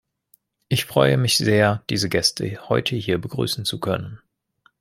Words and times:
Ich 0.67 0.85
freue 0.85 1.15
mich 1.15 1.37
sehr, 1.37 1.83
diese 1.91 2.09
Gäste 2.09 2.67
heute 2.69 2.95
hier 2.95 3.19
begrüßen 3.19 3.65
zu 3.65 3.79
können. 3.79 4.19